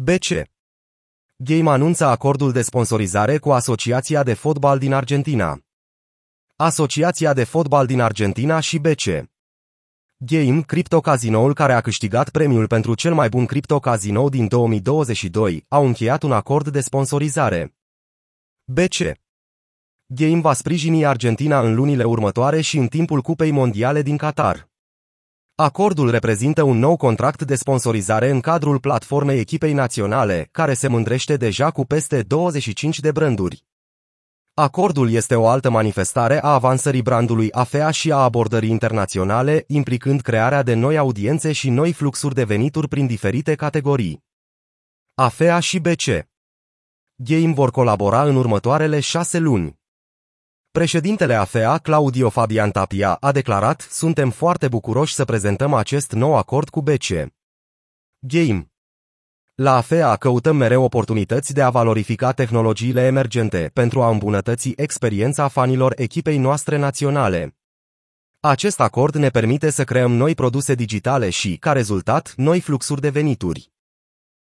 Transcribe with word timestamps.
BC 0.00 0.48
Game 1.36 1.70
anunță 1.70 2.04
acordul 2.04 2.52
de 2.52 2.62
sponsorizare 2.62 3.38
cu 3.38 3.52
Asociația 3.52 4.22
de 4.22 4.34
Fotbal 4.34 4.78
din 4.78 4.92
Argentina. 4.92 5.60
Asociația 6.56 7.32
de 7.32 7.44
Fotbal 7.44 7.86
din 7.86 8.00
Argentina 8.00 8.60
și 8.60 8.78
BC. 8.78 9.04
Game, 10.16 10.62
criptocazinoul 10.62 11.54
care 11.54 11.72
a 11.72 11.80
câștigat 11.80 12.30
premiul 12.30 12.66
pentru 12.66 12.94
cel 12.94 13.14
mai 13.14 13.28
bun 13.28 13.46
criptocazino 13.46 14.28
din 14.28 14.48
2022, 14.48 15.64
au 15.68 15.86
încheiat 15.86 16.22
un 16.22 16.32
acord 16.32 16.68
de 16.68 16.80
sponsorizare. 16.80 17.74
BC. 18.64 18.96
Game 20.06 20.40
va 20.40 20.52
sprijini 20.52 21.06
Argentina 21.06 21.60
în 21.60 21.74
lunile 21.74 22.04
următoare 22.04 22.60
și 22.60 22.76
în 22.76 22.88
timpul 22.88 23.20
Cupei 23.20 23.50
Mondiale 23.50 24.02
din 24.02 24.16
Qatar. 24.16 24.68
Acordul 25.60 26.10
reprezintă 26.10 26.62
un 26.62 26.78
nou 26.78 26.96
contract 26.96 27.42
de 27.42 27.54
sponsorizare 27.54 28.30
în 28.30 28.40
cadrul 28.40 28.80
platformei 28.80 29.38
echipei 29.38 29.72
naționale, 29.72 30.48
care 30.50 30.74
se 30.74 30.88
mândrește 30.88 31.36
deja 31.36 31.70
cu 31.70 31.84
peste 31.84 32.22
25 32.22 33.00
de 33.00 33.12
branduri. 33.12 33.64
Acordul 34.54 35.10
este 35.10 35.34
o 35.34 35.48
altă 35.48 35.70
manifestare 35.70 36.42
a 36.42 36.48
avansării 36.48 37.02
brandului 37.02 37.52
AFEA 37.52 37.90
și 37.90 38.12
a 38.12 38.16
abordării 38.16 38.70
internaționale, 38.70 39.64
implicând 39.66 40.20
crearea 40.20 40.62
de 40.62 40.74
noi 40.74 40.96
audiențe 40.96 41.52
și 41.52 41.70
noi 41.70 41.92
fluxuri 41.92 42.34
de 42.34 42.44
venituri 42.44 42.88
prin 42.88 43.06
diferite 43.06 43.54
categorii. 43.54 44.24
AFEA 45.14 45.60
și 45.60 45.78
BC 45.78 46.04
Game 47.14 47.52
vor 47.52 47.70
colabora 47.70 48.22
în 48.22 48.36
următoarele 48.36 49.00
șase 49.00 49.38
luni. 49.38 49.78
Președintele 50.78 51.34
AFEA, 51.34 51.78
Claudio 51.78 52.28
Fabian 52.28 52.70
Tapia, 52.70 53.14
a 53.14 53.32
declarat, 53.32 53.80
suntem 53.80 54.30
foarte 54.30 54.68
bucuroși 54.68 55.14
să 55.14 55.24
prezentăm 55.24 55.74
acest 55.74 56.12
nou 56.12 56.36
acord 56.36 56.68
cu 56.68 56.82
BC. 56.82 57.06
Game 58.18 58.70
la 59.54 59.76
AFEA 59.76 60.16
căutăm 60.16 60.56
mereu 60.56 60.82
oportunități 60.82 61.54
de 61.54 61.62
a 61.62 61.70
valorifica 61.70 62.32
tehnologiile 62.32 63.06
emergente 63.06 63.70
pentru 63.72 64.02
a 64.02 64.08
îmbunătăți 64.08 64.72
experiența 64.76 65.48
fanilor 65.48 65.92
echipei 65.96 66.38
noastre 66.38 66.76
naționale. 66.76 67.56
Acest 68.40 68.80
acord 68.80 69.14
ne 69.14 69.28
permite 69.28 69.70
să 69.70 69.84
creăm 69.84 70.12
noi 70.12 70.34
produse 70.34 70.74
digitale 70.74 71.30
și, 71.30 71.56
ca 71.56 71.72
rezultat, 71.72 72.32
noi 72.36 72.60
fluxuri 72.60 73.00
de 73.00 73.08
venituri. 73.08 73.72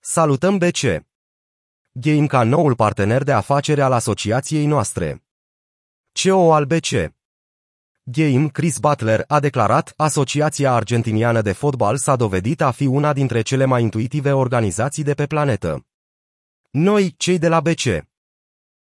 Salutăm 0.00 0.58
BC! 0.58 1.04
Game 1.92 2.26
ca 2.26 2.42
noul 2.42 2.74
partener 2.74 3.22
de 3.22 3.32
afacere 3.32 3.82
al 3.82 3.92
asociației 3.92 4.66
noastre. 4.66 5.23
CEO 6.16 6.52
al 6.52 6.64
BC 6.64 7.12
Game 8.04 8.48
Chris 8.48 8.78
Butler 8.78 9.24
a 9.26 9.40
declarat, 9.40 9.92
Asociația 9.96 10.72
Argentiniană 10.72 11.42
de 11.42 11.52
Fotbal 11.52 11.96
s-a 11.96 12.16
dovedit 12.16 12.60
a 12.60 12.70
fi 12.70 12.86
una 12.86 13.12
dintre 13.12 13.40
cele 13.40 13.64
mai 13.64 13.82
intuitive 13.82 14.32
organizații 14.32 15.02
de 15.02 15.14
pe 15.14 15.26
planetă. 15.26 15.86
Noi, 16.70 17.14
cei 17.16 17.38
de 17.38 17.48
la 17.48 17.60
BC, 17.60 17.82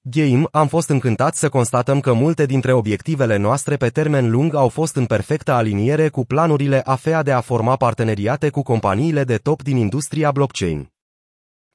Game, 0.00 0.44
am 0.52 0.66
fost 0.66 0.88
încântați 0.88 1.38
să 1.38 1.48
constatăm 1.48 2.00
că 2.00 2.12
multe 2.12 2.46
dintre 2.46 2.72
obiectivele 2.72 3.36
noastre 3.36 3.76
pe 3.76 3.88
termen 3.88 4.30
lung 4.30 4.54
au 4.54 4.68
fost 4.68 4.96
în 4.96 5.06
perfectă 5.06 5.52
aliniere 5.52 6.08
cu 6.08 6.24
planurile 6.24 6.82
AFEA 6.84 7.22
de 7.22 7.32
a 7.32 7.40
forma 7.40 7.76
parteneriate 7.76 8.50
cu 8.50 8.62
companiile 8.62 9.24
de 9.24 9.36
top 9.36 9.62
din 9.62 9.76
industria 9.76 10.30
blockchain. 10.30 10.92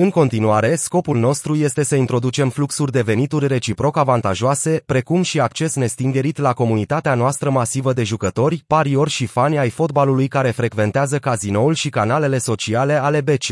În 0.00 0.10
continuare, 0.10 0.74
scopul 0.74 1.18
nostru 1.18 1.54
este 1.54 1.82
să 1.82 1.94
introducem 1.94 2.50
fluxuri 2.50 2.92
de 2.92 3.02
venituri 3.02 3.46
reciproc 3.46 3.96
avantajoase, 3.96 4.82
precum 4.86 5.22
și 5.22 5.40
acces 5.40 5.74
nestingerit 5.74 6.36
la 6.36 6.52
comunitatea 6.52 7.14
noastră 7.14 7.50
masivă 7.50 7.92
de 7.92 8.02
jucători, 8.02 8.64
pariori 8.66 9.10
și 9.10 9.26
fani 9.26 9.58
ai 9.58 9.70
fotbalului 9.70 10.28
care 10.28 10.50
frecventează 10.50 11.18
cazinoul 11.18 11.74
și 11.74 11.88
canalele 11.88 12.38
sociale 12.38 12.94
ale 12.94 13.20
BC. 13.20 13.46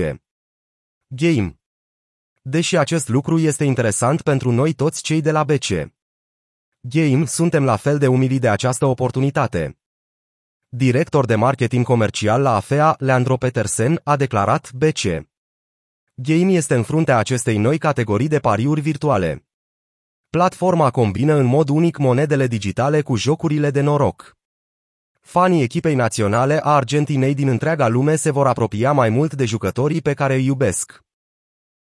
Game 1.07 1.59
Deși 2.43 2.77
acest 2.77 3.09
lucru 3.09 3.39
este 3.39 3.65
interesant 3.65 4.23
pentru 4.23 4.51
noi 4.51 4.73
toți 4.73 5.03
cei 5.03 5.21
de 5.21 5.31
la 5.31 5.45
BC. 5.45 5.69
Game 6.81 7.25
suntem 7.25 7.65
la 7.65 7.77
fel 7.77 7.99
de 7.99 8.07
umili 8.07 8.39
de 8.39 8.49
această 8.49 8.87
oportunitate. 8.87 9.79
Director 10.69 11.27
de 11.27 11.35
marketing 11.35 11.85
comercial 11.85 12.43
la 12.43 12.55
AFEA, 12.55 12.97
Leandro 12.99 13.37
Petersen, 13.37 14.01
a 14.05 14.17
declarat 14.17 14.73
BC. 14.73 15.35
Game 16.23 16.53
este 16.53 16.75
în 16.75 16.83
fruntea 16.83 17.19
acestei 17.19 17.59
noi 17.59 17.79
categorii 17.79 18.29
de 18.29 18.39
pariuri 18.39 18.81
virtuale. 18.81 19.47
Platforma 20.31 20.91
combină 20.91 21.35
în 21.35 21.45
mod 21.45 21.69
unic 21.69 21.97
monedele 21.97 22.47
digitale 22.47 23.03
cu 23.03 23.17
jocurile 23.17 23.71
de 23.71 23.81
noroc. 23.81 24.37
Fanii 25.21 25.63
echipei 25.63 25.95
naționale 25.95 26.61
a 26.63 26.75
Argentinei 26.75 27.35
din 27.35 27.49
întreaga 27.49 27.89
lume 27.89 28.17
se 28.17 28.31
vor 28.31 28.47
apropia 28.47 28.93
mai 28.93 29.09
mult 29.09 29.35
de 29.35 29.45
jucătorii 29.45 30.01
pe 30.01 30.15
care 30.15 30.35
îi 30.35 30.45
iubesc. 30.45 31.01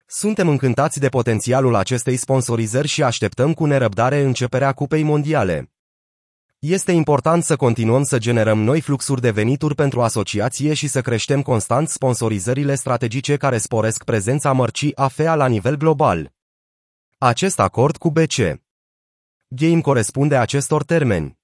Suntem 0.06 0.48
încântați 0.48 1.00
de 1.00 1.10
potențialul 1.10 1.76
acestei 1.76 2.18
sponsorizări 2.18 2.88
și 2.88 3.04
așteptăm 3.04 3.54
cu 3.54 3.66
nerăbdare 3.66 4.22
începerea 4.22 4.72
Cupei 4.72 5.04
Mondiale. 5.04 5.73
Este 6.66 6.92
important 6.92 7.44
să 7.44 7.56
continuăm 7.56 8.04
să 8.04 8.18
generăm 8.18 8.60
noi 8.60 8.82
fluxuri 8.82 9.22
de 9.22 9.32
venituri 9.32 9.76
pentru 9.76 10.02
asociație 10.02 10.74
și 10.74 10.88
să 10.88 11.02
creștem 11.02 11.42
constant 11.42 11.90
sponsorizările 11.90 12.76
strategice 12.76 13.38
care 13.38 13.58
sporesc 13.58 14.04
prezența 14.04 14.52
mărcii 14.52 14.96
AFEA 14.96 15.36
la 15.36 15.48
nivel 15.48 15.76
global. 15.76 16.34
Acest 17.18 17.60
acord 17.60 17.98
cu 17.98 18.12
BC 18.12 18.36
Game 19.48 19.82
corespunde 19.82 20.38
acestor 20.38 20.84
termeni. 20.84 21.40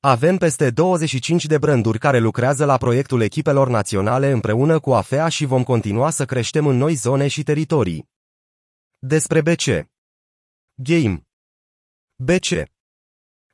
Avem 0.00 0.36
peste 0.36 0.70
25 0.70 1.46
de 1.46 1.58
branduri 1.58 1.98
care 1.98 2.18
lucrează 2.18 2.64
la 2.64 2.76
proiectul 2.76 3.20
echipelor 3.20 3.68
naționale 3.68 4.30
împreună 4.30 4.78
cu 4.78 4.92
AFEA 4.92 5.28
și 5.28 5.44
vom 5.44 5.62
continua 5.62 6.10
să 6.10 6.24
creștem 6.24 6.66
în 6.66 6.76
noi 6.76 6.94
zone 6.94 7.28
și 7.28 7.42
teritorii. 7.42 8.08
Despre 8.98 9.40
BC 9.40 9.88
Game 10.74 11.26
BC 12.16 12.78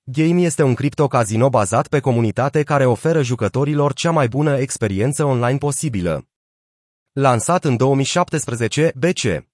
Game 0.08 0.40
este 0.40 0.62
un 0.62 0.74
cripto-casino 0.74 1.48
bazat 1.48 1.88
pe 1.88 2.00
comunitate 2.00 2.62
care 2.62 2.84
oferă 2.84 3.22
jucătorilor 3.22 3.92
cea 3.92 4.10
mai 4.10 4.28
bună 4.28 4.58
experiență 4.58 5.24
online 5.24 5.58
posibilă. 5.58 6.28
Lansat 7.12 7.64
în 7.64 7.76
2017, 7.76 8.92
BC 8.94 9.44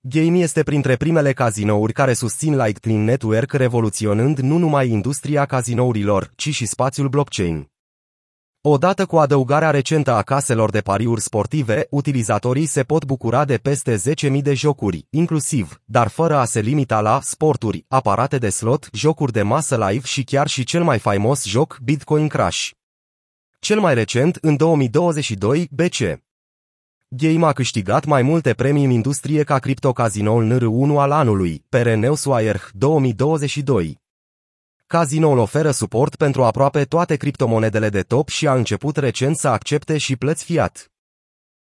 Game 0.00 0.38
este 0.38 0.62
printre 0.62 0.96
primele 0.96 1.32
cazinouri 1.32 1.92
care 1.92 2.12
susțin 2.12 2.56
Lightning 2.56 3.08
Network 3.08 3.52
revoluționând 3.52 4.38
nu 4.38 4.58
numai 4.58 4.88
industria 4.88 5.44
cazinourilor, 5.44 6.32
ci 6.36 6.48
și 6.48 6.66
spațiul 6.66 7.08
blockchain. 7.08 7.71
Odată 8.64 9.06
cu 9.06 9.18
adăugarea 9.18 9.70
recentă 9.70 10.12
a 10.12 10.22
caselor 10.22 10.70
de 10.70 10.80
pariuri 10.80 11.20
sportive, 11.20 11.86
utilizatorii 11.90 12.66
se 12.66 12.82
pot 12.82 13.04
bucura 13.04 13.44
de 13.44 13.56
peste 13.56 13.96
10.000 14.30 14.42
de 14.42 14.54
jocuri, 14.54 15.06
inclusiv, 15.10 15.80
dar 15.84 16.08
fără 16.08 16.36
a 16.36 16.44
se 16.44 16.60
limita 16.60 17.00
la 17.00 17.20
sporturi, 17.22 17.84
aparate 17.88 18.38
de 18.38 18.48
slot, 18.48 18.88
jocuri 18.92 19.32
de 19.32 19.42
masă 19.42 19.86
live 19.88 20.06
și 20.06 20.24
chiar 20.24 20.48
și 20.48 20.64
cel 20.64 20.82
mai 20.82 20.98
faimos 20.98 21.44
joc, 21.44 21.78
Bitcoin 21.82 22.28
Crash. 22.28 22.70
Cel 23.58 23.80
mai 23.80 23.94
recent, 23.94 24.38
în 24.40 24.56
2022, 24.56 25.68
BC. 25.70 26.20
Game 27.08 27.46
a 27.46 27.52
câștigat 27.52 28.04
mai 28.04 28.22
multe 28.22 28.52
premii 28.52 28.84
în 28.84 28.90
industrie 28.90 29.42
ca 29.42 29.58
criptocazinoul 29.58 30.58
NR1 30.58 30.96
al 30.96 31.10
anului, 31.10 31.64
Pereneus 31.68 32.24
Wire 32.24 32.60
2022. 32.72 34.01
Casinoul 34.92 35.38
oferă 35.38 35.70
suport 35.70 36.16
pentru 36.16 36.44
aproape 36.44 36.84
toate 36.84 37.16
criptomonedele 37.16 37.88
de 37.88 38.00
top 38.00 38.28
și 38.28 38.46
a 38.46 38.54
început 38.54 38.96
recent 38.96 39.36
să 39.36 39.48
accepte 39.48 39.98
și 39.98 40.16
plăți 40.16 40.44
fiat. 40.44 40.91